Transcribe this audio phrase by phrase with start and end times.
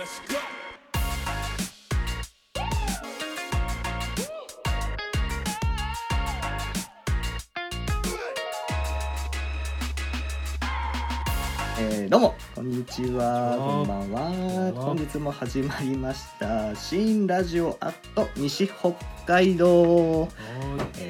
[0.00, 0.38] Let's go.
[11.82, 18.94] えーどうもこんにちはこんばんは本日も始まりました新ラジオアット西北
[19.26, 20.28] 海道、は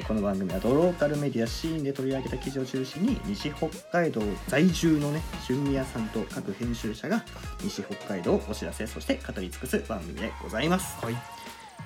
[0.01, 7.23] えーこの番組はドローカルメディアシーンで取り上げた記事を中心に西北海道在住のね春宮さんと各編集者が
[7.63, 11.15] 西北海道をお知らせそして語り尽くす番組でございます、はい。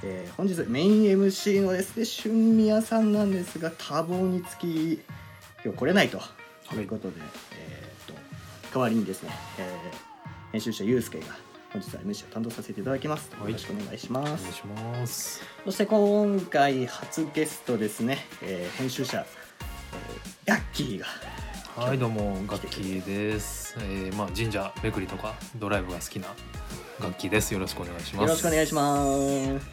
[0.03, 5.01] えー本日メイン MC のですね春宮さんなんですが多忙につき
[5.63, 6.77] 今日来れないとい。
[6.83, 7.15] うことで、
[7.57, 8.13] えー、と
[8.73, 10.15] 代わりにですね、えー
[10.51, 11.25] 編集者ゆうすけが
[11.75, 13.51] 本日は MC を担当させていただきます、はい。
[13.51, 15.43] よろしくお願いしまお願いすします。
[15.65, 19.25] そして今回初ゲストですね、えー編集者、
[20.45, 21.05] えーガッキーが。
[21.75, 26.29] はいどうも楽器です、えー、まあ神社巡りとかドライブが好きな
[27.01, 27.53] 楽器です。
[27.53, 28.21] よろしくお願いします。
[28.21, 29.05] よろしくお願いしま
[29.59, 29.65] す。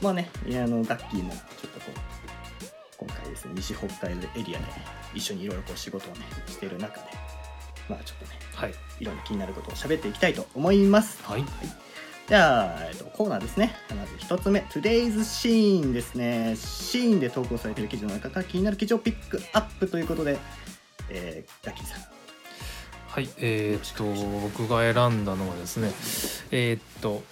[0.00, 4.64] まあねいやあのガッキーもちょっとこう今回ですね西北海道エリアで
[5.12, 7.02] 一緒にいろいろこう仕事をねしている中で
[7.90, 8.74] まあちょっとねはい。
[9.00, 11.22] いろんな気になることを喋っていきたいと思います。
[11.24, 11.44] はい。
[12.28, 13.74] じゃあ、えっと、コーナーですね。
[13.88, 14.60] まず一つ目。
[14.70, 16.54] Today's シーンですね。
[16.56, 20.38] シーンで投稿されている記事の中から気になる記事をピックアップということで、
[21.08, 22.00] えー、ガッキーさん。
[23.08, 23.28] はい。
[23.38, 24.04] えー、っと
[24.40, 25.88] 僕が選んだのはですね。
[26.50, 27.22] えー、っと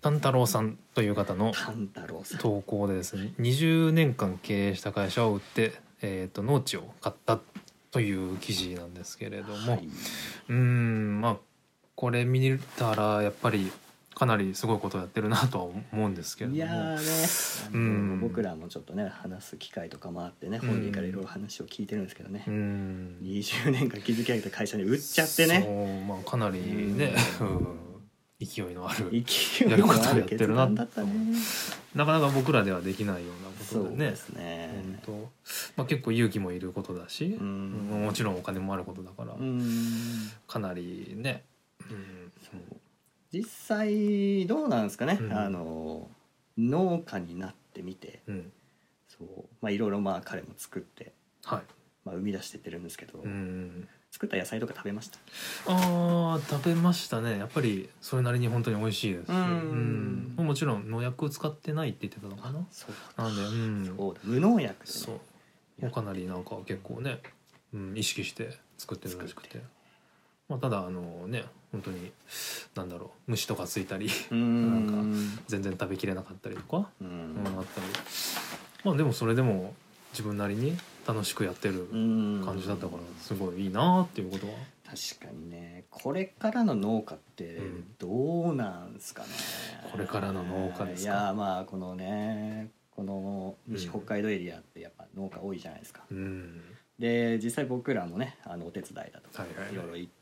[0.00, 1.52] 丹太郎さんという方の
[2.38, 3.34] 投稿でですね。
[3.40, 7.40] 20年間経営した会社を売って、えー、っと農地を買った
[7.96, 9.88] という記事なんですけれども、はい。
[10.50, 11.36] うーんまあ
[11.94, 13.72] これ見たらやっぱり
[14.14, 18.20] かなりすごいことをやってるなとは思うんですけれどもいやーね、うん。
[18.20, 20.68] 僕らもちょっとね話す機会とかもあってねうん。
[20.68, 25.62] 本人からいろいろ話を聞いてるんですけどね、うーん20年間築き上げた会社に売っちゃってね。
[25.64, 27.85] そうまあかなりね、うん
[28.38, 31.10] 勢いのある勢いのある決断だったね。
[31.94, 34.14] なかなか僕らではできないようなことでね。
[34.34, 35.00] ね。
[35.02, 35.12] 本当。
[35.76, 38.04] まあ、結構勇気もいることだし、うん。
[38.04, 40.30] もちろんお金もあることだから、うん。
[40.46, 41.44] かなりね、
[43.32, 45.32] 実際どうなんですかね、うん。
[45.32, 46.08] あの
[46.58, 48.20] 農家になってみて。
[48.26, 48.52] うん、
[49.08, 49.44] そう。
[49.62, 51.12] まあいろいろまあ彼も作って、
[51.44, 51.62] はい、
[52.04, 55.18] まあ、生み出してってるんですけど、うん、作った野菜とか食べました？
[55.66, 57.38] あー食べましたね。
[57.38, 59.26] やっぱりそれなりに本当に美味しいです。
[59.26, 60.34] し、うん。
[60.38, 60.46] うん。
[60.46, 62.64] もちろん農薬を使ってないって言ってたのかな。
[62.70, 63.44] そうなんで、う
[63.92, 64.20] ん、そうだ。
[64.24, 65.20] 無農薬そ
[65.82, 65.90] う。
[65.90, 67.20] かなりなんか結構ね、
[67.74, 69.60] うん、意識して作ってるらしくて。
[70.48, 72.12] まあ、ただあのね本当に
[72.74, 77.86] なんだろう虫とかついたりなん全然食べきれなかったりとか、ううんんあったり。
[78.84, 79.74] まあでもそれでも
[80.12, 82.42] 自分なりに楽しくやってるうん。
[82.44, 84.52] 感じだったからすごいいいなっていうことは？
[84.84, 85.84] 確かにね。
[85.90, 87.84] これからの農家ってうん。
[87.98, 89.28] どうなんですかね、
[89.92, 91.12] これからの農家ですか？
[91.12, 96.62] いやまあこのねこの西北海道エリアってやっぱ農家多いじゃないですか、うん。
[96.98, 100.12] で実際僕らもねあのお手伝いだとかはいろいろ行っ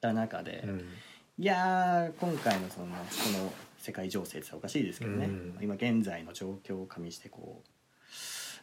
[0.00, 0.78] た中で、うん。
[1.38, 2.92] いやー今回のそのこ
[3.42, 5.58] の世界情勢っておかしいですけどね、うん。
[5.60, 7.62] 今現在の状況を加味してこ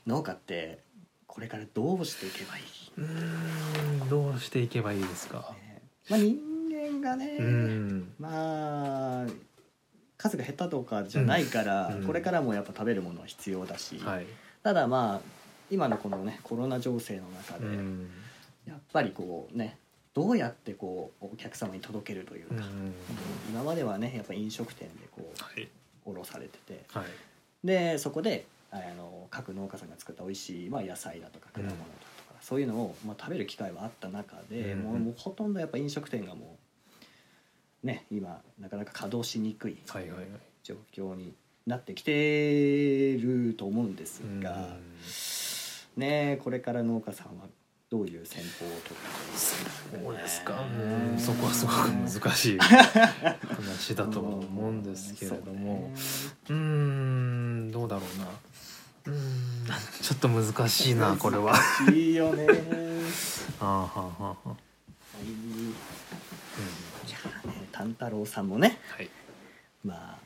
[0.06, 0.80] う農家って
[1.34, 2.64] これからどうしていけばいい、
[2.98, 5.56] うーんどうしていけばいいですか？
[5.64, 5.82] ね。
[6.10, 6.38] まあ、人
[7.02, 8.14] 間がね、うん。
[8.20, 9.28] まあ
[10.18, 12.06] 数が減ったとかじゃないから、うん。
[12.06, 14.26] これからもやっぱ食べるものは必要だし、はい。
[14.62, 15.22] ただまあ
[15.72, 18.10] 今のこのねコロナ情勢の中で、うん。
[18.68, 19.78] やっぱりこうね
[20.14, 22.94] どうやってこうお客様に届けるというか、うん。
[23.50, 25.70] 今まではねやっぱ飲食店でこうはい。
[26.04, 26.84] 卸されてて。
[26.90, 27.06] はい。
[27.64, 31.84] でそこであの各農家さんが作った美味しい、まあ、野菜だとか果物だと
[32.34, 36.58] か、そういうのを、まあ、食べる機会はあった中で、うんもうもうほとんどやっぱ飲食店がも
[37.84, 39.78] うね今なかなか稼働しにくい。
[40.64, 41.34] 状況に
[41.66, 44.78] なってきてると思うんですうんが、
[45.98, 47.48] ねこれから農家さんは
[47.90, 50.54] どういう戦法を取ってそうですか。
[50.54, 50.60] ね
[51.14, 55.92] うんそこはすごく難しい 話だとは思うんですけれども。
[56.50, 58.28] うーんどうだろうな。
[59.06, 59.66] うーん。
[60.02, 61.56] ちょっと難しいなこれは。
[61.94, 62.48] いいよね。
[63.60, 64.50] あーはーはーはー。
[64.50, 65.74] うん。
[67.06, 69.10] じゃあね丹太郎さんもねはい。
[69.84, 70.18] まあ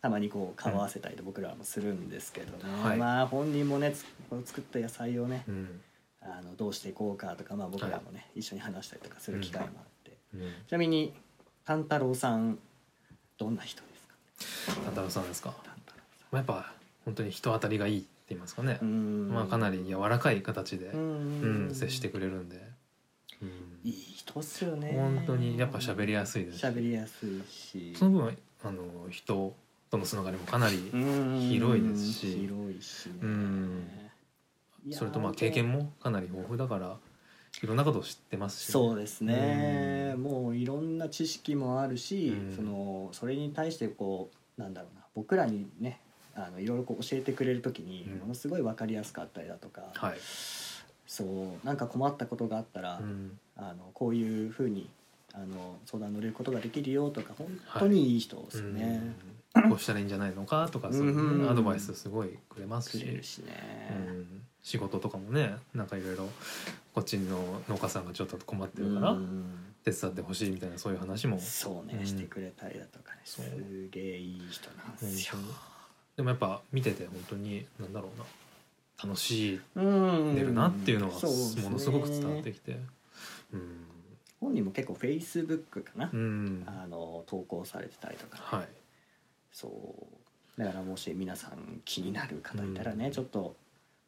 [0.00, 2.98] たまにこう顔合わせたりと僕らもするんですけどね、はい。
[2.98, 4.04] まあ本人もねつ
[4.46, 5.80] 作った野菜をねうん。
[6.20, 10.40] あのどうしていこうかとか、まあ、僕らもね、一緒に話したりとかする機会もあって、うん。
[10.66, 11.14] ちなみに
[11.64, 12.58] 丹太郎さん
[13.38, 13.86] どんな人で
[14.36, 14.74] すか？
[14.82, 15.54] 丹太郎さんですか？
[15.62, 16.02] 丹太郎
[16.32, 16.72] まあやっぱ
[17.08, 18.78] 本当に人当たりがいいって言いますかね。
[18.82, 22.60] まあかなり柔らかい形でう、うんん、接してくれるんで。
[23.40, 23.48] うん。
[23.82, 24.92] いい人っすよね。
[24.94, 26.58] 本当にやっぱ喋りやすいです。
[26.58, 27.94] し喋りやすいし。
[27.96, 29.54] その分あの人
[29.90, 31.40] とのつながりもかなりうん。
[31.48, 32.26] 広いですし。
[32.40, 33.14] 広いしね。
[33.22, 33.88] うん。
[34.90, 36.98] それとまあ経験もかなり豊富だから
[37.62, 38.68] いろんなことを知ってますし。
[38.68, 40.22] ね、そうですね、うん。
[40.22, 42.54] もういろんな知識もあるし、うん。
[42.54, 45.06] そのそれに対してこうなんだろうな。
[45.14, 46.02] 僕らにね
[46.38, 48.18] あのいろいろこう教えてくれる時にうん。
[48.20, 50.18] ものすごい分かりやすかったりだとか、はい、
[51.06, 53.38] そうなんか困ったことがあったら、うん。
[53.56, 54.88] あのこういうふうに
[55.34, 57.48] あの相談乗れることができるよとか本
[57.78, 59.02] 当にいい人ですね。
[59.56, 59.70] うん。
[59.70, 63.18] こうしたらいいんじゃないのかとかそういうアドバイスすごいくれますし。
[63.22, 63.52] しね。
[63.90, 66.28] うん、仕事とかもねなんかいろいろ
[66.94, 69.64] こっちの農家さんがちょっと困ってるからうん。
[69.84, 71.38] 手伝ってほしいみたいなそういう話も。
[71.40, 72.06] そうね、うん。
[72.06, 73.20] してくれたりだとかね。
[73.24, 73.40] す
[73.90, 75.34] げえいい人なんですよ。
[75.36, 75.67] 本。
[76.18, 78.26] でもやっぱ見てて本当に何だろうな。
[79.00, 81.20] 楽しいうん出るなっていうのがも
[81.70, 82.76] のすごく伝わってきて。
[83.52, 83.86] うん、
[84.40, 88.68] 本人も結構フェイスブックかな、うん、あの投稿されてたりとか、はい。
[89.52, 89.68] そ
[90.58, 90.60] う。
[90.60, 93.12] だからもし皆さん気になる方いたらね、うん。
[93.12, 93.54] ちょっと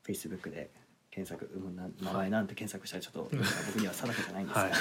[0.02, 0.68] フェイスブックで
[1.10, 4.72] 検索うんな名前なんて検索したらちょっと僕には定かじゃないんですが、はい。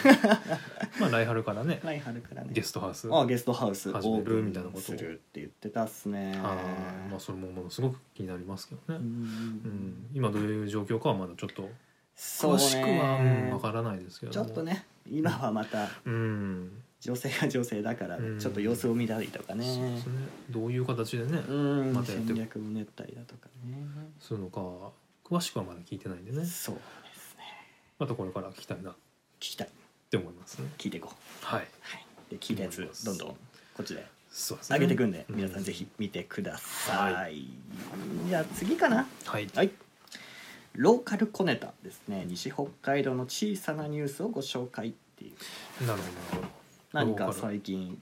[1.01, 1.79] まあ来春からね。
[1.83, 2.49] 来春からね。
[2.51, 3.09] ゲストハウス。
[3.11, 3.89] あゲストハウス。
[3.89, 4.95] オープみたいなことを。
[4.95, 6.37] ンするって言ってたっすね。
[6.37, 9.05] まあそれもものすごく気になりますけどね、うん。
[9.05, 11.67] うん、今どういう状況かはまだちょっと
[12.15, 14.47] そう詳しくはねわからないですけども。
[14.47, 16.83] ょっとね今はまたうん。
[17.01, 18.39] 女性が女性だからうん。
[18.39, 19.63] ちょっと様子を見たりとかね。
[19.65, 20.27] そうですね。
[20.51, 21.93] どういう形でね、うん。
[21.93, 23.83] またやって戦略を練ったりだとかね。
[24.19, 24.61] するのか。
[24.61, 24.91] は
[25.29, 26.45] 詳しくはまだ聞いてないんでね。
[26.45, 26.81] そうで
[27.19, 27.43] すね。
[27.99, 28.91] またこれから聞きたいな。
[28.91, 28.93] っ
[29.39, 29.69] 聞きたい。
[30.09, 30.67] て思いますね。
[30.77, 31.45] 聞いていこう。
[31.45, 31.59] はい。
[31.59, 31.65] は
[31.97, 32.05] い。
[32.29, 33.35] で聞いたやつどんどんこ
[33.81, 34.05] っちで。
[34.31, 34.75] そうですね。
[34.77, 37.29] 上げていくんでう皆さんぜひ見てください、は
[38.27, 39.07] じゃあ次かな。
[39.25, 39.47] はい。
[39.53, 39.71] はい。
[40.73, 42.25] ローカル小ネタですね。
[42.27, 45.33] 西北海道の小さなニュースをご紹介ってい
[45.81, 45.85] う。
[45.85, 46.41] なるほど。
[46.93, 47.53] なるほど何かローカル。
[47.53, 47.97] 最近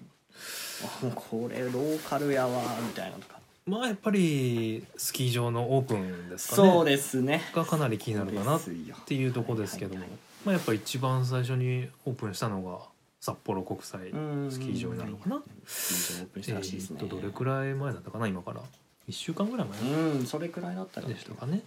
[1.01, 3.36] あもうこれローカルやわみたいなのとか
[3.67, 6.71] まあやっぱりスキー場のオープンですかね。
[6.71, 7.41] そうですね。
[7.53, 8.61] がかなり気になるかなっ
[9.05, 10.05] ていうとこですけども、
[10.45, 12.79] まあ、やっぱ一番最初にオープンしたのが
[13.19, 14.17] 札幌国際う
[14.47, 14.51] ん。
[14.51, 15.41] スキー場になるのかな。
[15.65, 16.97] スキー場オープンしたらしいですね。
[17.01, 18.61] えーとどれくらい前だったかな今から。
[19.09, 21.07] 1週間ぐらい前うんそれくらいだったら。
[21.07, 21.61] でしたかね。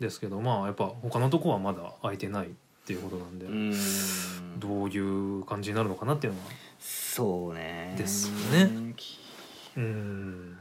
[0.00, 2.50] ですけどまあやっぱ他のとこはまだ空いてないっ
[2.86, 4.60] ていうことなんで、うん。
[4.60, 6.46] どういう感じになるのかなっていうのは。
[6.80, 7.94] そうね。
[7.96, 8.34] ですよ
[8.66, 8.92] ね。
[8.96, 9.18] き
[9.76, 10.53] うん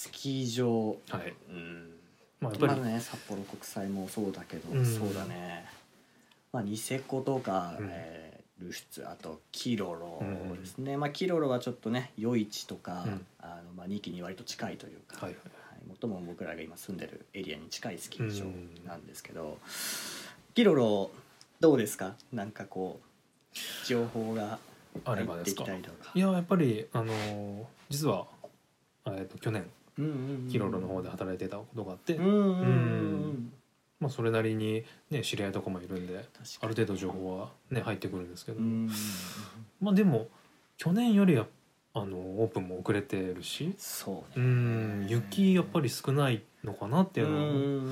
[0.00, 0.96] スキー場。
[1.10, 1.34] はい。
[1.50, 1.90] うん。
[2.40, 4.86] まあやっぱり、まあね札幌国際もそうだけど、うん。
[4.86, 5.66] そうだね。
[6.54, 7.88] まあニセコとか、うん。
[7.90, 10.22] えールシツあとキロロ
[10.54, 13.26] ですね、まあキロロはちょっとね余市とか、うん。
[13.40, 15.96] あのまあ2期に割と近いというか、はいはいはい。
[16.00, 18.46] 最も僕らが今住んでるエリアに近いスキー場
[18.88, 19.58] なんですけど、
[20.54, 21.10] キロロ
[21.60, 22.14] どうですか？
[22.32, 23.56] なんかこう
[23.86, 24.58] 情報が
[25.04, 26.10] あれ入ってきたりとか。
[26.14, 28.26] いややっぱりあのー実は、
[29.06, 29.64] えー、と去年
[30.50, 32.18] キロロの方で働いてたことがあって、
[33.98, 36.24] まあ、それなりに、ね、知り合いとかもいるんで
[36.60, 38.90] ある程度情報は、ね、入ってくるんですけど、うん
[39.80, 40.28] まあでも
[40.76, 41.46] 去年よりは
[41.92, 43.74] あのオープンも遅れてるし。
[43.76, 44.46] そううね。
[45.04, 45.08] ん。
[45.08, 47.86] 雪やっぱり少ないのかなっていうのは、ううん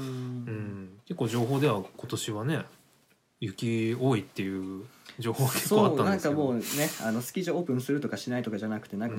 [0.85, 0.89] ん。
[1.05, 2.61] 結構情報では今年はね
[3.41, 4.85] 雪多いっていう
[5.19, 6.37] 情報が結構あったんですけど。
[6.37, 9.17] そうなんかもうねあのスキー場オープンするとかしないとかじゃなくてなんか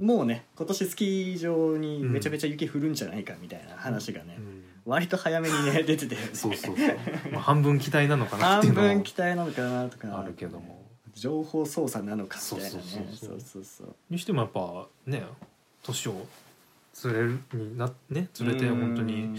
[0.00, 4.64] もう,、ね今年スキー場にめちゃめちゃ雪降るんじゃないかみたいな話がね、うん。
[4.84, 6.96] 割と早めにね 出てて、ね、そうそうそう、
[7.32, 10.18] まあ、半分期待なのかなっ半ていうのも分期待なのかなとか。
[10.18, 10.84] あるけども。
[11.14, 12.82] 情報操作なのかみたいなね。
[12.84, 13.28] そうそうそうそう。
[13.28, 13.94] そうそうそう。
[14.10, 15.22] にしてもやっぱね
[15.82, 16.26] 年を
[17.04, 19.34] 連れるになね連れて本当に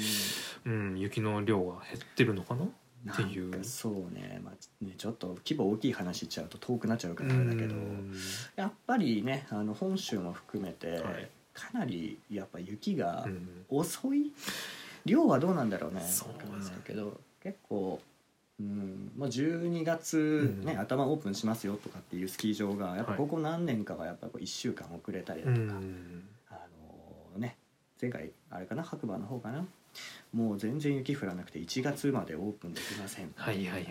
[0.66, 1.00] うん。
[1.00, 2.66] 雪の量が減ってるのかな？
[3.12, 3.50] っていう。
[3.50, 8.13] なんかそうね,、まあ、ねちょっと規模大きい話しちゃうと遠くなっちゃうからあれだけどうん。
[8.56, 11.30] やっぱりねあの本州も含めて、はい。
[11.54, 13.66] かなりやっぱ雪がうん。
[13.70, 14.32] 遅い
[15.06, 16.01] 量はどうなんだろうね。
[16.01, 18.01] そうわかんないけど結構、
[18.60, 20.80] うんまあ、12月、ねうん。
[20.80, 25.70] 頭オープンしますよとかっていうスキー場がやっぱここ何年かはやっぱこう1週間遅れたりだうとか、ん。
[25.70, 25.88] あのね
[28.01, 28.84] 前回あれかな？
[28.84, 29.66] 白馬の方かな？
[30.34, 33.32] もう全然雪降らなくて1月までオープンできません。
[33.36, 33.84] はいはいはいはい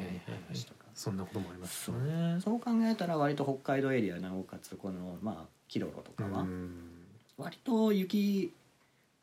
[0.95, 2.41] そんなこともありますよね。
[2.41, 2.61] そう。
[2.61, 6.71] 考えたら割と北海道エリアなおかつこのまあキロロとかはうん。
[7.37, 8.53] 割と雪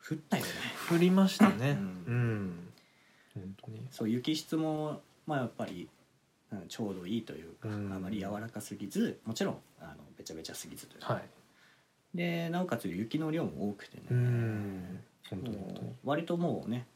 [0.06, 0.50] 降ったよね。
[0.90, 1.70] 降りましたね。
[1.70, 1.78] うう
[2.14, 2.68] ん。
[3.34, 3.80] 本当に。
[3.90, 5.88] そう雪質もまあやっぱり、
[6.52, 7.92] うんちょうどいいというか、うん。
[7.92, 11.22] あまり柔らかすぎずもちろんあのべちゃべちゃすぎずというか、はい
[12.14, 15.02] でなおかつ雪の量も多くてね、
[16.04, 16.86] 割ともうね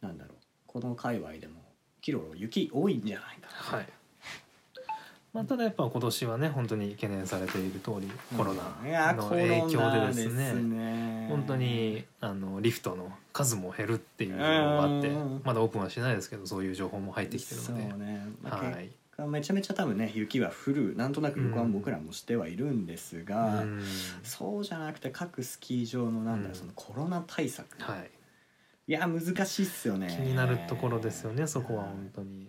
[0.00, 0.36] なんだろう。
[0.66, 1.54] この界隈でも
[2.00, 3.78] キロロ雪多いんじゃないかな。
[3.78, 3.88] はい。
[5.34, 11.26] まあ、ただやっぱ今年はね本当に懸念されている通りコロいナやの影響でですね,、ね。
[11.28, 15.42] 本当にあのリフトの数も減るっていう情報があってうん。
[15.44, 18.78] まだオープンはしないですけどそういう情報も入ってきてるので、ね、まあ
[19.26, 20.96] めちゃめちゃ多分ね雪は降る。
[20.96, 23.82] なんとなく予感僕らもしてはいるんですが、うん。
[24.22, 26.54] そうじゃなくて各スキー場のなんだろう、うん。
[26.54, 28.10] そのコロナ対策、はい、
[28.86, 30.06] いや難しいっすよね。
[30.08, 32.48] 気になるところですよねそこは本当に。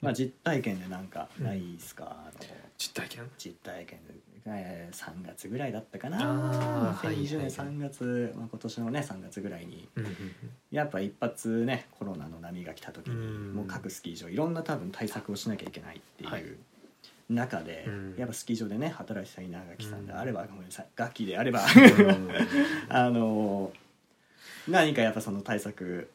[0.00, 2.32] まあ実体験でなんかないですか、あの
[2.82, 3.30] 実体験？
[3.38, 3.98] 実体験。
[4.06, 4.14] で、
[4.46, 10.16] えー、3月ぐらいだったかあなーはい2020年はい3月、まあ、今年のね3月ぐらいにうんうんうん。
[10.72, 13.54] やっぱ一発ねコロナの波が来た時に、うん。
[13.54, 16.42] もう各スキー場いろんな多分対策をしなきゃいけないってはい。
[16.42, 16.58] いう
[17.30, 18.14] 中で、うん。
[18.18, 22.28] やっぱスキー場でね働いてた稲垣さんであれば、ごめんなさい楽器であればうん。
[22.90, 23.72] あの
[24.68, 26.10] 何かやっぱその対策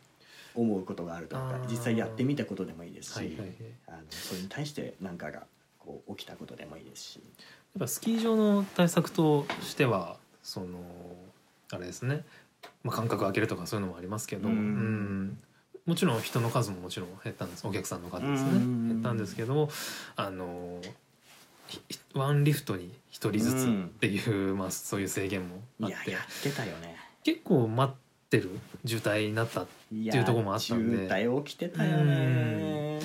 [0.54, 3.56] 思うことがあるとか実際やってみたことでもいいですし、はいはいはい。
[3.88, 5.46] あのそれに対して何かが
[5.88, 7.16] こう起きたことでもいいですし。
[7.18, 10.68] やっぱスキー場の対策としてはその
[11.72, 12.24] あれですね、
[12.84, 14.56] まあ、間隔空けるとかそういうのもありますけど、うん。
[14.56, 15.38] うん。
[15.86, 17.66] もちろん人の数ももちろん減ったんです。
[17.66, 18.88] お客さんの数ですねうん。
[18.90, 19.70] 減ったんですけど
[20.16, 20.82] あの
[21.68, 21.82] ひ
[22.14, 26.12] ワンリフトに1人ずつっていう、まあ、そういう制限もあって。
[26.12, 26.98] いややってたよね。
[27.24, 28.50] 結構待ってる
[28.86, 30.98] 渋滞になったっっていうところもあったんで。
[30.98, 33.00] 渋滞起きてたよね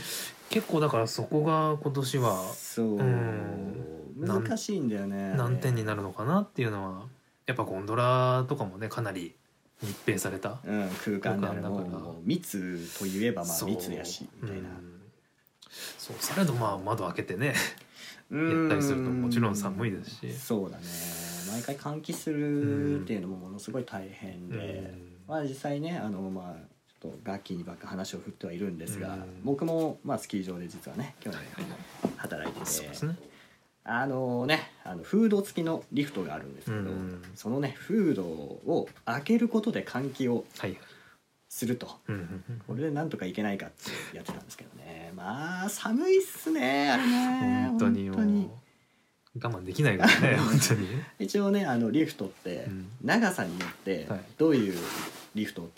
[0.53, 2.97] 結構だからそこが今年はそう。
[2.99, 3.87] うん。
[4.19, 7.07] 難しいんだよね難点になるのかなっていうのは
[7.47, 9.35] やっぱゴンドラとかもねかなり
[9.83, 11.71] 密閉されたうん、空間だから。
[12.23, 14.69] 密といえばまあ密やしみたいな。
[14.69, 15.01] うん。
[15.99, 17.55] そうされどまあ窓開けてね
[18.31, 18.61] うん。
[18.63, 20.33] やったりするともちろん寒いですし。
[20.33, 20.85] そうだね。
[21.51, 24.95] 毎回換気するっていうのもものすごい大変で、
[25.27, 26.72] まあ実際ねあのまあ
[27.03, 29.25] ちょっと楽器にばっか話を振ってはいるんですが、うん。
[29.45, 31.41] 僕もまあスキー場で実はね去年
[32.17, 32.89] 働いてて、
[33.85, 37.23] あのねあのフード付きのリフトがあるんですけど、うん。
[37.35, 40.71] そのねフードを開けることで換気をはい。
[40.71, 40.81] はい
[41.55, 41.87] すると。
[42.09, 42.63] うんうんうん。
[42.67, 45.13] これでなんとかいけないかってやってたんですけどね。
[45.15, 47.67] まあ寒いっすねあれね。
[47.69, 48.51] 本当に本当に。
[49.39, 50.89] 我慢できないからね 本当に。
[51.19, 52.89] 一応ねあのリフトってうん。
[53.05, 54.21] 長さによってはい。
[54.39, 54.79] どういう
[55.35, 55.71] リフトを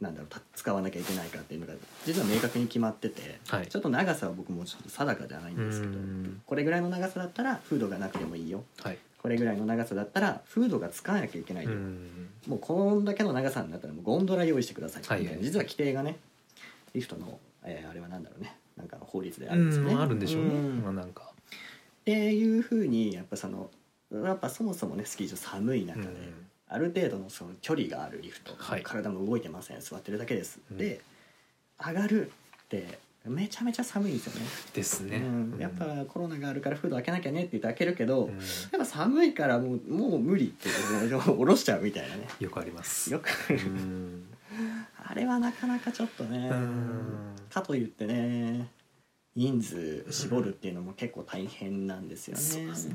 [0.00, 1.74] なんだろうた使わなきゃいけないかっていうのが
[2.06, 3.66] 実は明確に決まってて、はい。
[3.66, 6.42] ちょっと長さは僕もちょっと定かではないんですけどうん。
[6.46, 8.64] これぐらいの長さだったらフードがなくてもいいよ。
[8.82, 8.98] はい。
[9.18, 12.28] これぐらいの長さだったらフードが使わなきゃいけないよ、うん。
[12.46, 15.02] もうこんだけの長さになったらもうゴンドラ用意してください。
[15.02, 15.36] みたいな、はい。
[15.36, 16.16] はい実は規定がね
[16.94, 18.56] リフトの、えーあれはなんだろうね。
[18.76, 19.92] なんかの法律であうるんですね。
[19.92, 20.48] んあるんでしょうね。
[20.48, 20.82] ん。
[20.82, 21.30] まあなんか。
[21.32, 23.70] っていうふうにやっぱその
[24.12, 26.14] やっぱそもそもねスキー場寒い中で、うん
[26.72, 28.82] ある程度のその距離があるリフト、はい。
[28.82, 29.80] 体も動いてません。
[29.80, 30.78] 座ってるだけです、うん。
[30.78, 31.00] で
[31.84, 32.30] 上がる
[32.64, 34.46] ってめちゃめちゃ寒いんですよね。
[34.72, 35.16] ですね。
[35.16, 35.20] う
[35.56, 38.38] ん、やっぱコロナがあるからフード開けなきゃねって言って開けるけど、うん。
[38.38, 38.44] やっ
[38.78, 42.28] ぱ寒いからもうもう無理って下ろしちゃうみたいなね。
[42.38, 43.12] よくあります。
[43.12, 43.28] よく。
[43.50, 44.26] うん。
[45.04, 47.34] あれはなかなかちょっとねうん。
[47.50, 48.68] かといってね
[49.34, 52.40] 人数絞るっていうのも結構大変なんですよね。
[52.40, 52.94] そうですね。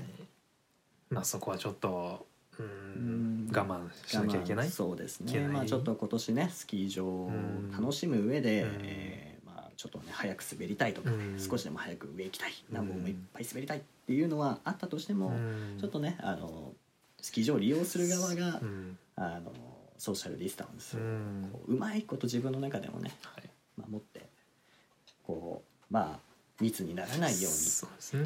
[1.10, 2.25] まあそこはちょっと
[2.58, 4.70] 我慢しなきゃいけない？
[4.70, 5.48] そうですね。
[5.48, 7.32] まあちょっと今年ねスキー場を
[7.72, 8.70] 楽しむ上で、うん。
[8.84, 11.40] えーまあ、ちょっとね早く滑りたいとか、うん。
[11.40, 15.78] 少しでも早く上行きたいうん何本もいっぱい滑りたいっていうのはあったとしても、うん。
[15.80, 16.74] ちょっとねあの
[17.22, 18.98] スキー場を利用する側が、うん。
[19.16, 19.52] あの
[19.98, 23.50] ソーシャルディスタンスこううまいこと自分の中でもねはい。
[23.78, 24.22] 守って
[25.26, 26.20] こうまあ
[26.62, 28.26] 密にならないように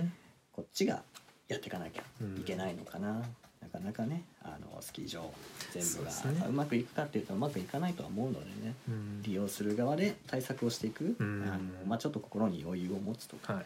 [0.51, 1.01] こっちが
[1.47, 2.03] やっていかなきゃ
[2.37, 3.25] いけないのかな、な
[3.69, 5.31] かなかねあのスキー場
[5.71, 9.21] 全部がそうまくいくかっていうとうまくいかないとは思うのでねうん。
[9.23, 11.43] 利用する側で対策をしていく、うん。
[11.43, 13.65] あのまあ、ちょっと心に余裕を持つとか、はい。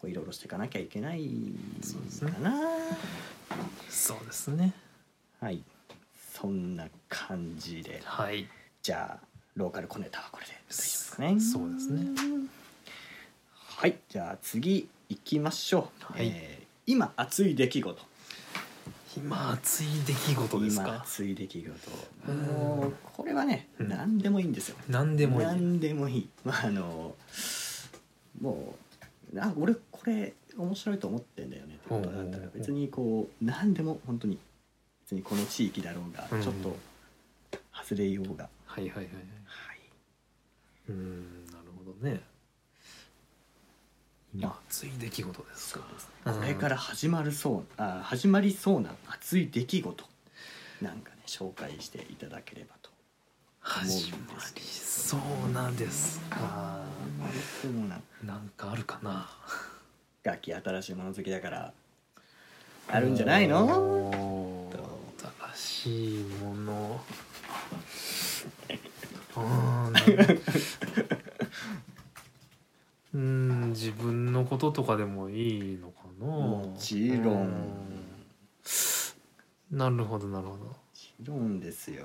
[0.00, 1.28] こういろいろしていかなきゃいけない
[1.82, 2.32] そうですね。
[2.32, 2.52] かな、
[3.88, 4.74] そうですね。
[5.40, 5.62] はい。
[6.32, 8.02] そんな感じで。
[8.04, 8.48] はい。
[8.82, 11.40] じゃあローカルコネタはこれで大丈夫ですかね。
[11.40, 12.50] そうですね。
[13.52, 13.98] はい。
[14.08, 16.28] じゃあ次行きましょう、はい。
[16.28, 18.02] えー今熱い出来事
[19.16, 21.70] 今熱い出来事です今か熱い出来事。
[22.28, 22.36] うん。
[22.36, 23.88] もうこれはね、うん。
[23.88, 24.76] 何でもいいんですよ。
[24.88, 25.46] 何でもいい。
[25.46, 26.28] 何でもいい。
[26.44, 27.14] まああの
[28.40, 28.74] も
[29.32, 31.74] うあ俺これ面白いと思ってんだよね。
[31.74, 34.38] ってことだったら別にこう何でも本当に
[35.04, 36.42] 別にこの地域だろうがうん。
[36.42, 36.76] ちょっと
[37.72, 39.14] 外れようが、はいはいはいはい。
[39.44, 39.78] はい。
[40.88, 42.10] うんなるほどね。
[42.12, 42.35] 今
[44.42, 45.80] 熱い出来事ですか。
[45.80, 46.10] そうですね。
[46.26, 50.04] うんこれから始まるそうあ始まりそうな熱い出来事。
[50.82, 52.90] なんかね紹介していただければと。
[53.60, 54.18] 始ま
[54.54, 55.16] りそ
[55.48, 56.84] うなんですか。
[57.64, 59.28] なんなんかあるかな。
[60.22, 61.72] 楽器新しいもの好きだから
[62.88, 64.68] あるんじゃないの？
[65.54, 67.00] 新しいもの。
[69.38, 70.02] あーなん
[73.16, 76.26] うん自分のこととかでもいいのかな。
[76.26, 77.48] もちろん。
[79.70, 80.56] なるほどなるほ
[80.92, 82.04] ちろんですよ。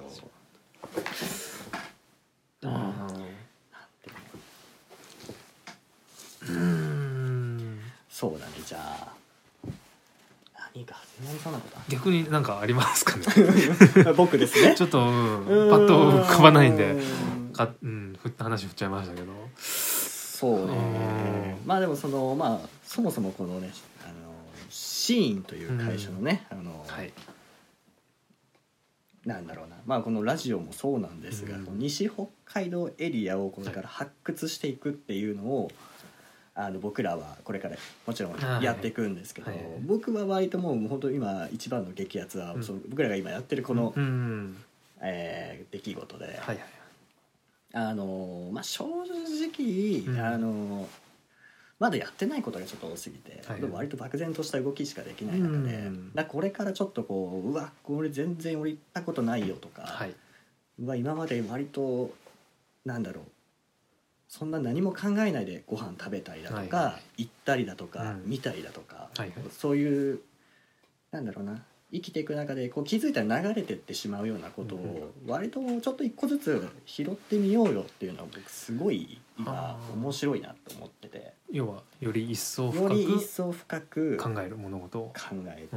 [2.62, 7.80] どあーうん。
[8.10, 9.14] そうだねじゃあ。
[10.74, 13.26] 何か始まりそうなことあ逆になんかありますかね。
[13.36, 14.76] る 僕ですね。
[14.76, 16.96] ちょっと、うん、パッと浮かばないんで。
[17.52, 19.32] か、うん、ふ話振っちゃいましたけど
[20.42, 20.74] そうね。
[21.62, 21.68] うん。
[21.68, 23.70] まあでもそのまあそもそもこのね
[24.04, 24.14] あの
[24.72, 27.14] シーンという会社のね、あの、はい。
[29.24, 29.76] なんだろうな。
[29.86, 35.72] まあこのラジオもそうなんですが、西北海道エリアをこれから発掘していくっていうのを、
[36.56, 37.76] あの僕らはこれから
[38.08, 38.64] もちろんはい。
[38.64, 39.60] やっていくんですけど、はい。
[39.82, 42.64] 僕は割ともう本当今一番の激アツは、うん。
[42.64, 44.58] その僕らが今やってるこの、うん。
[45.02, 46.40] えー出来事で、
[47.74, 50.20] あのまあ正直、うん。
[50.20, 50.88] あの
[51.80, 53.62] まだやってないことがちょっと多すぎて、はい。
[53.62, 56.14] でも割と漠然とした動きしかできない中で、うん。
[56.14, 60.14] だからこれからちょっとこううわこれ全然俺行ったことないよとか、はい。
[60.80, 62.14] うわ今まで割と
[62.86, 63.24] なんだろう
[64.28, 68.30] そんな何も考えないでご飯食べたりだとか、はいは行ったりだとか、うん。
[68.30, 69.32] 見たりだとか、はいはい。
[69.52, 70.20] そういう
[71.12, 71.64] なんだろうな
[71.94, 81.34] 生きていく中でこう気づいたら流れてってしまうようなことを割とちょっと一個ずつ拾ってみようよっていうのは僕すごい今面白いなと思ってて。
[81.52, 85.14] 要はより一層深より一く層深く考考える物事を
[85.50, 85.76] えて。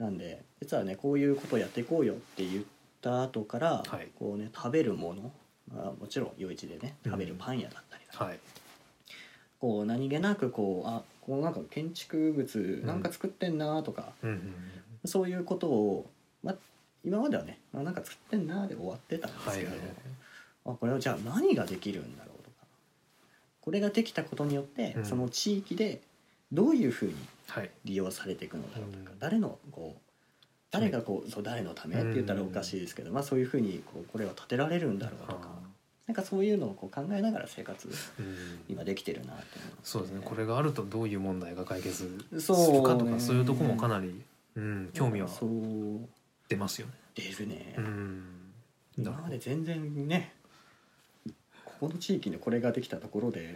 [0.00, 2.64] おなんで実はねこういうことをやっていこうよって言っ
[3.02, 4.08] た後から、はい。
[4.18, 5.30] こうね食べるもの、
[5.74, 8.38] まあ、もちろん夜市でねうん食べるパン屋だったりだとか、ーはい
[9.60, 14.54] こう何気なくこうあこのなんか建築物なんか作ってんなとか、うんうん
[15.06, 16.10] そういうことを、
[16.42, 16.54] まあ、
[17.02, 19.96] 今まではね、まあ、なんか作ってんなで終わってたんですけど、はいはいはい。
[20.66, 22.66] あこれはじゃあ何ができるんだろうとか
[23.62, 25.04] これができたことによって、うん。
[25.06, 26.02] その地域で
[26.52, 27.14] どういうふうに
[27.48, 27.70] はい。
[27.86, 29.18] 利用されていくのだろうとか、うん。
[29.18, 30.00] 誰のこう
[30.70, 35.48] 誰がこうそう誰のためって言ったらおかしいですけど、まあ、そういうふうにこうこれは建てられるんだろうとか、
[36.10, 37.86] なんかそういうのをこう考えながら生活
[38.18, 38.34] うん。
[38.68, 40.20] 今できてるなって思そうですね。
[40.24, 41.98] これがあるとどういう問題が解決
[42.40, 44.20] するかとかねそういうとこもかなり、
[44.56, 46.08] うん、興味はそう。
[46.48, 46.94] 出ますよね。
[47.14, 48.24] 出るね、うん。
[48.98, 50.32] 今まで全然ね
[51.64, 53.54] ここの地域でこれができたところで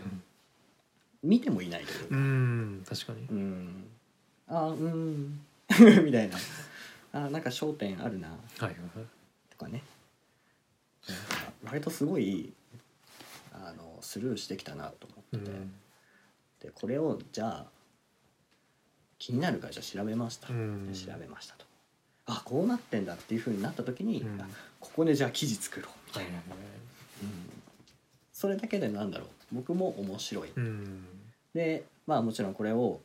[1.25, 3.27] 見てもいないといううかん確かに。
[3.29, 3.35] う。
[3.35, 3.85] ん。
[4.47, 5.41] あうん。
[6.05, 6.37] みたいな。
[7.15, 8.29] あなんか焦点あるな。
[8.59, 8.77] はい。
[9.51, 9.83] とかね
[11.65, 12.53] 割とすごい
[13.53, 15.57] あのスルーしてきたなと思ってて、
[16.67, 17.67] でこれをじゃあ
[19.19, 20.93] 気になるからじゃあ調べました、うん。
[20.93, 21.65] 調べましたと。
[22.27, 24.41] あこうなってんだっていうふうになった時に、うん。
[24.41, 24.47] あ
[24.81, 26.41] ここでじゃあ記事作ろうみたはいいな、
[28.33, 29.29] それだけでなんだろう。
[29.53, 31.07] 僕も面白い、うん。
[31.55, 33.01] でまあもちろんこれを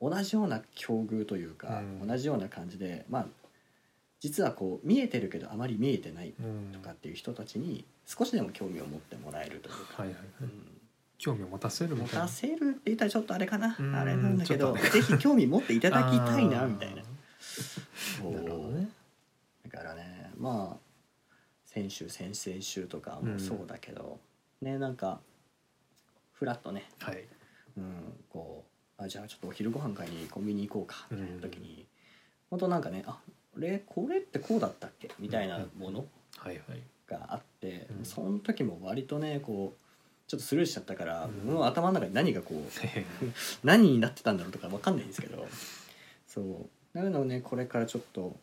[0.00, 2.06] 同じような境遇というか、うん。
[2.06, 3.26] 同じような感じでまあ
[4.22, 6.72] 実はこう見えてるけどあまり見えてないうん。
[6.72, 10.24] とかっていう人たちに少しでも興味を持ってもらえるというか、はいはいはい。
[10.42, 10.50] うん。
[11.18, 13.76] 興味を持たせるみ持たせるって言ったらちょっとあれかな。
[13.76, 13.94] うん。
[13.96, 17.02] あれなんだけどちょっとあぜひ興味持っていただきたいなみたいな。
[17.02, 17.04] あ
[18.22, 18.32] そう。
[18.78, 18.88] ね。
[19.68, 20.92] だからねまあ
[21.66, 24.20] 先週先々週とかもそうだけど、
[24.60, 25.18] ねなんか
[26.32, 27.24] フラッとね、はい。
[27.76, 28.64] うん、こ
[28.98, 31.86] うあじゃあちょっとお昼ご飯買いにコンビニ行こうかみたいな時に、
[32.50, 33.18] 本当なんかねあ
[33.56, 35.10] れこれってこうだったっけ？
[35.18, 36.06] みたいなもの
[37.08, 38.04] があって、うん。
[38.04, 41.52] その時も割とねこうちょっとスルーしちゃったから、うん。
[41.52, 42.62] もう頭の中に何がこう
[43.66, 45.46] 何になってたんだろうとかわかんないんですけど。
[46.26, 46.98] そう。
[46.98, 48.36] なのをねこれからちょっと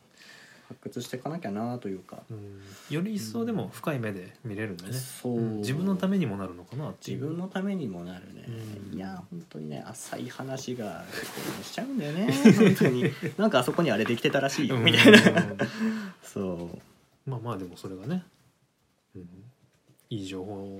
[0.70, 2.22] 発掘していかなきゃなというか。
[2.30, 2.60] うん。
[2.88, 5.56] より一層でも深い目で見れるんだね、そう、うん。
[5.58, 8.46] 自分のためにもなるのかな自分のためにもなるね、
[8.92, 8.96] うん。
[8.96, 11.04] いや本当にね浅い話が
[11.64, 12.32] しちゃうんだよね。
[12.56, 13.04] 本当に。
[13.36, 14.78] なんかあそこにあれできてたらしいよ。
[14.78, 15.58] みたいな、う ん
[16.22, 16.70] そ
[17.26, 17.30] う。
[17.30, 18.24] まあまあでもそれがね、
[19.16, 19.28] うん、
[20.08, 20.76] いい情報に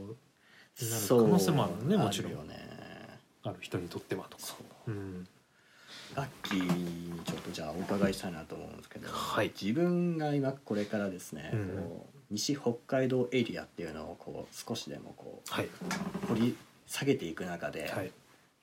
[0.88, 2.32] なる可能性もあるねもちろん。
[2.32, 2.70] あるよね。
[3.42, 4.42] ある人にとってはとか。
[4.86, 5.26] うん
[6.14, 9.52] ラッキーにちょっとじゃあお伺いしたいなと思うんですけど、はい。
[9.60, 11.68] 自分が今これからですね、うん。
[11.68, 15.66] こう西北海道エリアっていうのをこう少しでもこはい。
[15.66, 15.68] う
[16.28, 18.10] 掘り下げていく中で、はいい。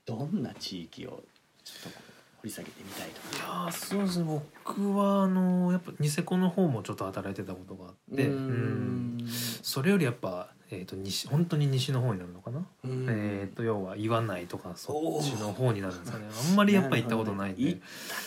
[0.06, 1.24] どんな地域を
[1.64, 3.66] ちょっとこう掘り下げてみたいとか。
[3.66, 4.26] やーそうですね。
[4.64, 8.30] 僕はあのやっぱニセコの方もちょっと働いてたことがあって
[9.62, 13.06] それよりやっぱ、えー、と西本当に西の方になるのかな、うん。
[13.10, 16.26] えー、と要は岩内とかそっちの方になるんですかね。
[16.50, 17.82] あんまりやっぱ行ったことないんで、行っ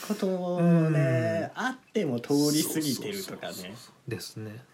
[0.09, 3.75] たことねあっても通り過ぎてるとかね。
[4.09, 4.65] ですね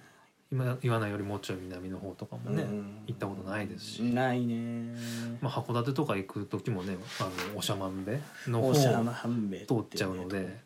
[0.52, 2.98] 今岩内よりもうちょい南の方とかもね、うん。
[3.06, 4.94] 行ったことないですし、ないね。
[5.40, 10.60] まあ、函館とか行く時もねあの長万部の方おしゃまんべってね通っちゃうので。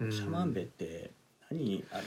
[0.00, 0.52] おしゃまん。
[0.52, 1.10] べって
[1.50, 2.04] 何ある？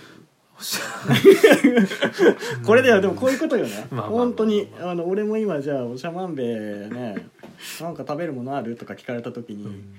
[2.66, 3.02] これだよ。
[3.02, 3.88] でもこういうことよね。
[3.90, 6.44] 本当にあの俺も今じゃあおしゃまんべ
[6.90, 7.16] ね
[7.80, 9.96] なんか食べるものあるとか聞かれた時に、うん。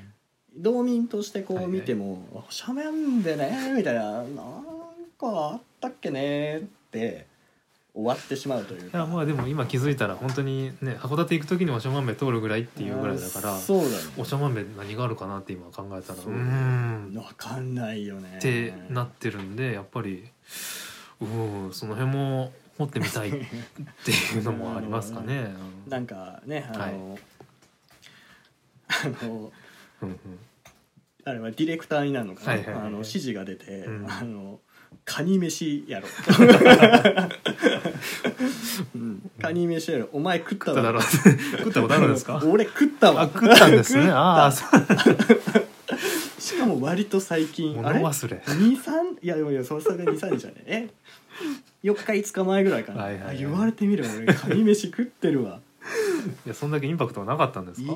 [0.56, 1.78] 道民としてこはいうはい。
[1.80, 4.26] 見ても「おしゃまんべね」みたいな「なん
[5.18, 6.68] かあったっけね」って
[7.94, 13.94] 終わってしまうといういかやまあでも今気づいたら本当にね函館行く時におしゃまんべ通るぐらいっていうぐらいだからそうだね。
[14.18, 16.18] おしゃまんべ何があるかなって今考えたら。
[16.26, 17.12] うん。
[17.14, 18.38] 分かんないよね。
[18.38, 20.24] ってなってるんでやっぱり
[21.20, 23.38] うんその辺も掘ってみたいって
[24.10, 25.54] いうのもありますかね。
[25.86, 25.90] うん。
[25.90, 27.18] なんかねあの、
[28.88, 29.52] あの
[30.02, 30.18] うんうん。
[31.26, 32.86] あれはディレクターになるのかな、はいはいはい。
[32.86, 34.10] あの指示が出て、うん。
[34.10, 34.58] あの
[35.04, 36.08] カニ飯やろ、
[38.94, 40.08] うん、カニ飯やろ。
[40.12, 41.00] お前食っただろ。
[41.58, 42.40] 食ったことあるんですか？
[42.44, 43.22] 俺食ったわ。
[43.22, 44.08] あ食ったんですね。
[44.10, 44.80] ああそう。
[46.40, 47.98] しかも割と最近あれ？
[48.00, 48.42] 物忘れ。
[48.46, 50.88] 23いやいやいやそれさすがに23日はねえ
[51.84, 53.36] ？4日5日前ぐらいかな、はいはいはい。
[53.36, 55.60] あ言われてみれば俺カニ飯食ってるわ。
[56.46, 57.92] いやそんだけインパクトはなかったんですか？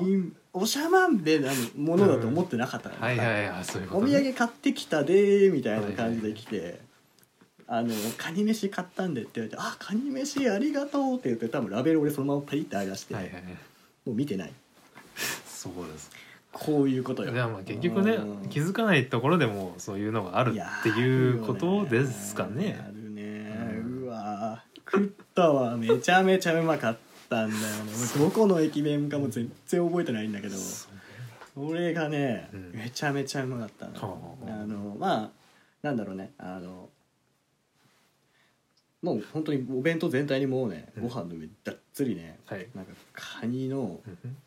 [0.53, 6.79] おしゃまんべなものだと思ってなかったはいはいはいそういうことお土ね産買ってきたでーみたいな感じで来て
[7.71, 13.43] 「あのカニ飯買ったんで」って言われて「あカニ飯ありがとう」って言って多分ラベル俺そのままパリって剥がして、はいはいはい。
[13.43, 13.49] も
[14.07, 14.53] う見てない。
[15.45, 16.09] そうです。
[16.51, 17.31] こういうことよ。
[17.31, 18.49] じゃあまあ結局ねうん。
[18.49, 22.79] 気づかないところでもそういうのがあるっていうことですかね。
[22.83, 24.91] あるねうわー。
[24.91, 25.77] 食ったわ。
[25.77, 26.97] めちゃめちゃうまかっ
[27.29, 27.91] たんだよね。
[28.15, 30.55] 俺どこの駅弁かも全然覚えてないんだけど。
[30.57, 32.71] それがね、うん。
[32.73, 34.37] めちゃめちゃうまかったの。
[34.47, 34.51] あ。
[34.51, 35.29] あのまあ
[35.83, 36.31] なんだろうね。
[36.39, 36.89] あの
[39.01, 41.03] もう本当にお弁当全体にもうねうん。
[41.03, 42.67] ご飯の上にがっつりね、はい。
[42.75, 44.37] なんかカニのうん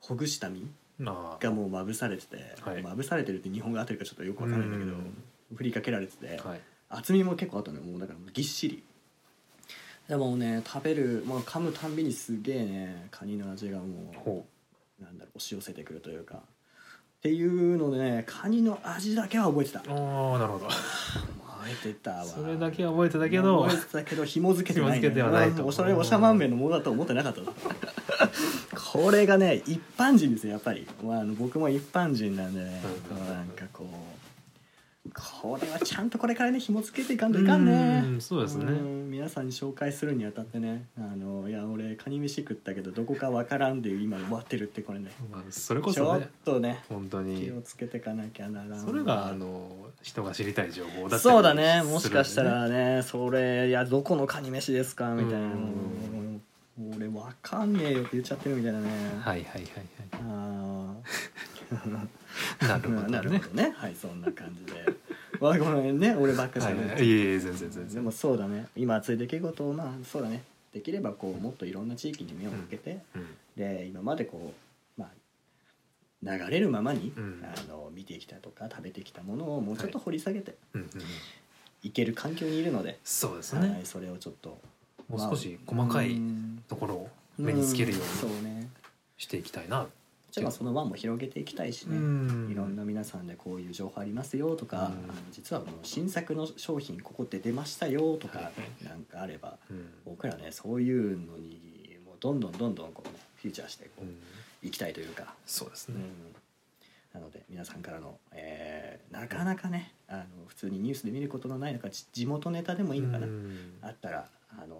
[0.00, 0.66] ほぐした身
[0.98, 2.82] がもうまぶされてて、はい。
[2.82, 4.96] まぶされてるって日本語合ってるかちょっとよくわからないんだけど、
[5.54, 6.60] 振りかけられてて、はい。
[6.88, 8.82] 厚みも結構あったのよもうだからぎっしり。
[10.08, 14.46] でもね食べる、まあ、噛むたんびにすげえねカニの味がもほ
[15.00, 15.04] う。
[15.04, 16.36] なんだろう押し寄せてくるというか。
[16.36, 16.40] っ
[17.22, 19.80] ていうのでねカニの味だけは覚えてた。
[19.80, 20.68] うああなるほど
[21.60, 22.24] 覚えてたわ。
[22.24, 25.64] それだけは覚えてたけど覚えてたけど紐付けてない、紐付けてはないと。
[25.64, 27.40] うんそれおしゃまんべんのものだと思ってなかった。
[28.92, 34.20] これがね一般人ですよやっぱり、まあ、あの僕も一般人なんでね、うなんかこう
[35.14, 38.02] これはちゃんとこれからね紐付けていかんといかんね。
[38.04, 38.64] うんそうですね。
[38.64, 45.10] ん皆さんに紹介するにあたってねあのいや俺カニ飯食ったけどどこかわからんで今終わってるってこれね。
[45.30, 47.40] まあそれこちょっそねとね本当に。
[47.40, 49.59] 気をつけていかなきゃならんそれがあの
[50.02, 51.82] 人が知りたい情報だったりそうだね。
[51.82, 55.48] もしかしたらねそれいやどこのカニ飯ですかみたいな。
[56.96, 58.88] 俺わかんねえよって言っちゃってるみたいなね、
[59.20, 59.70] はいはいはい
[60.12, 60.94] あ
[61.74, 61.78] は
[62.62, 62.64] い。
[62.66, 63.06] なるほどね。
[63.06, 63.72] ー なるほどね。
[63.76, 64.86] はいそんな感じで。
[65.40, 66.14] わごめんね。
[66.14, 67.10] 俺ばっかりはい喋ってはいい。
[67.10, 67.94] えいえ全然全然。
[67.96, 68.66] でもそうだね。
[68.76, 70.42] 今熱い出来事をまあそうだね。
[70.72, 73.26] できればこうもっといろんな地域に目を向けて、うん。
[73.56, 74.69] で今までこうまあ
[76.22, 77.42] 流れるままに、うん。
[77.44, 81.06] あの見てきたとか食べてきたものをもうちょっと掘り下げてうんうんうん。
[81.82, 84.58] いける環境にいるので、そうですはいね、それをちょっと
[85.08, 86.20] もう少し細かい
[86.68, 88.68] ところを目につけるようにね。
[89.16, 89.86] していきたいな。
[90.30, 92.48] じゃあその輪も広げていきたいしね、うん。
[92.50, 94.92] いろんな皆さんでこういう情報ありますよとか、
[95.32, 98.46] 実はこの新作の商品ここで出ましたよとかはい。
[98.46, 98.50] は
[98.82, 99.88] いなんかあればうん。
[100.04, 104.08] 僕らねそういうのにもうどんどんどんどんこう、ね、フューチャーしてこうん。
[104.08, 104.10] う
[104.62, 105.96] いきたいというか、うんそうですね。
[107.14, 113.74] なので皆さんからの、えーなかなかねあの普通にニュースで見ることのないのかち地元ネタでもいいのかな、うん。
[113.82, 114.76] あったらあの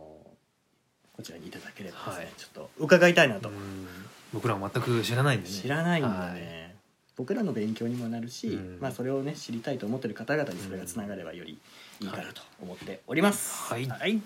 [1.16, 2.32] こちらにいただければですね、はい。
[2.36, 3.86] ちょっと伺いたいなと、うん。
[4.32, 5.54] 僕らは全く知らないんでね。
[5.54, 6.74] 知らないんでね、はい。
[7.16, 8.78] 僕らの勉強にもなるし、うん。
[8.80, 11.58] まあ、それをね知りたいと思ってる方々にそれがつながればより
[12.00, 13.72] いいかなと思っております。
[13.72, 13.86] はい。
[13.86, 14.20] はい、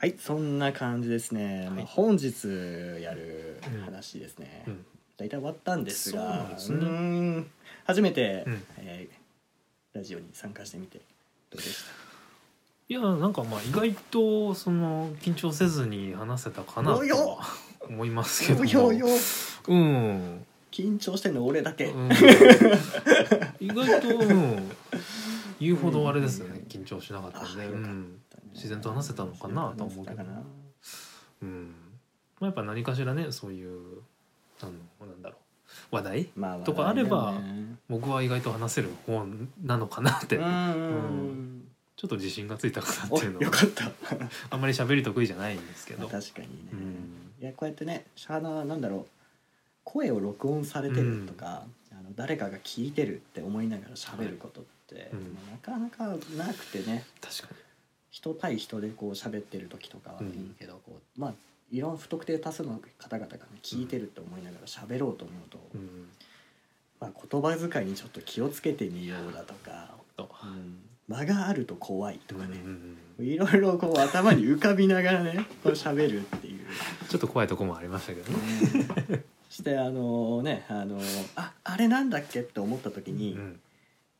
[0.00, 1.70] はいそんな感じですね、はい。
[1.70, 2.46] まあ、本日
[3.02, 4.86] やる話ですね、うん。
[5.16, 7.46] 大体終わったんですがそうなん
[7.84, 8.62] 初めて、うん。
[8.78, 9.18] えー
[9.94, 11.02] ラジオに参加してみてど
[11.54, 11.90] うでした？
[12.88, 17.38] いやなんかまあ意外とその緊張せずに話せたかなとは
[17.88, 18.64] 思いますけども。
[18.66, 19.06] よよ。
[19.66, 20.44] うん。
[20.70, 22.10] 緊張してんの俺だけ、うん。
[23.58, 24.70] 意外と、うん、
[25.60, 26.62] 言うほどあれですよね。
[26.68, 27.66] 緊張しなかったんで、
[28.54, 30.24] 自然と話せたのかなと思うけど。
[31.42, 31.74] うん。
[32.40, 34.00] まあやっぱ何かしらねそういう
[34.60, 35.38] あのなんだろう。
[35.90, 37.34] 話題まあとかあれば
[37.88, 39.24] 僕は意外と話せる方
[39.62, 41.64] なのかなって、うん
[41.96, 43.44] ちょっと自信がついたかなっおていうのは。
[43.44, 43.90] よかった。
[44.50, 47.32] あんまり喋り得意じゃないんですけど、確かにね、うん。
[47.42, 49.06] いやこうやってねしゃあななんだろう。
[49.82, 55.36] 声を録音されてるとか、あの誰かが聞いてるって思いながら喋ることって、うん。
[55.50, 57.04] なかなかなくてね。
[57.20, 57.54] 確か
[58.10, 61.34] 人対人でこう喋ってる時とかはいいけど、こうまあ
[61.70, 66.08] いろんな不特定多数の方々がね聞いてるって思いながら喋ろうと思うと、に、うん、
[67.00, 69.94] まあ、言葉遣いにちょっと気をつけてみようだとか、
[71.06, 72.58] 間があると怖いとかね。
[72.64, 76.66] うん、うんうんいろいろこう頭に浮かびながらねこう喋るっていう。
[77.08, 81.00] ちょっと怖いとこもありましたけどね、してあのねあの
[81.34, 83.60] ああれなんだっけって思った時に、うん。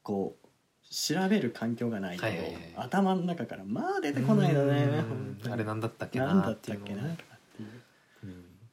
[0.02, 0.47] こう
[0.90, 2.54] 調べる環境がないと、はいはいはい。
[2.76, 5.04] 頭の中からまあ出てこないのね
[5.50, 7.02] あれなんだったっけなんだなったっけな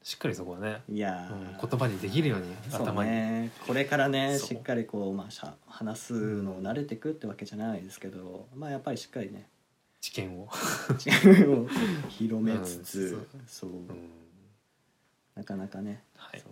[0.01, 9.49] しっかりそこはね、いやうんー言葉にできるように頭に、ねこれからねしっかりこう、まあ、しゃ話すのを慣れてくってわけじゃないですけど、まあやっぱりしっかりね
[9.99, 10.47] 知見を、
[11.03, 11.67] 違うを
[12.09, 13.71] 広めつつ、うんそう。
[13.71, 13.87] うん。
[15.33, 16.39] なかなかね、はい。
[16.39, 16.51] そう。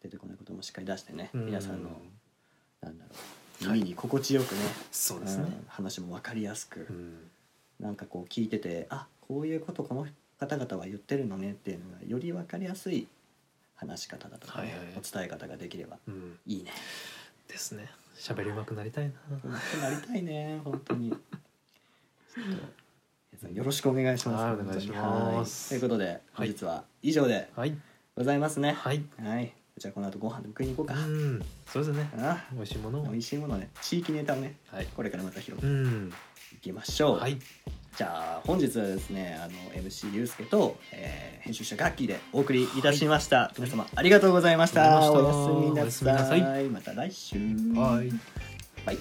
[0.00, 1.46] 出てこないこともしっかり出してね、うん。
[1.46, 1.90] 皆さんの
[2.80, 3.14] なんだろう。
[3.14, 4.60] はい耳に心地よくね、
[4.92, 5.44] そうですね。
[5.44, 7.14] うん、話も分かりやすく、うん。
[7.80, 10.06] なんかこう聞いててあこういうことこの
[10.38, 13.06] 方々は言ってるのねっていうのがより分かりやすい
[13.76, 16.38] 話し方だとか、ねはいはいお伝え方ができればうん。
[16.46, 16.72] いいね。
[17.48, 17.90] ですね。
[18.16, 21.16] 喋りうまくなりたいな、なりたいね 本当に。
[23.54, 24.42] よろしくお願いします。
[24.42, 25.74] はいお願いします。
[25.74, 25.80] はい。
[25.80, 27.76] ということで本日は以上ではい。
[28.16, 28.72] ございますね。
[28.72, 29.04] はい。
[29.20, 29.52] はい。
[29.78, 30.94] じゃあこの後ご飯でも食いに行こうか。
[30.94, 31.42] うん。
[31.66, 32.10] そうですね。
[32.18, 33.02] あ美味しいものを。
[33.04, 33.70] 美味しいものね。
[33.80, 34.86] 地域ネタをねはい。
[34.86, 36.12] これからまた広うげてん。
[36.54, 37.18] いきましょう。
[37.18, 37.38] はい。
[37.96, 44.98] じゃあ本日はですねあの MC ゆうすけと、えー編集者ガッキーでお送りいたしました、皆様ありがとうございました。
[44.98, 46.12] ありがとうございました。
[46.12, 46.42] おやすみなさい。
[46.42, 47.38] おやすみなさまた来週。
[47.74, 48.12] はい。
[48.84, 48.98] バイ